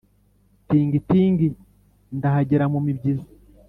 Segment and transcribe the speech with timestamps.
[0.67, 1.47] Tingi-tingi
[2.17, 3.29] ndahagera mumibyizi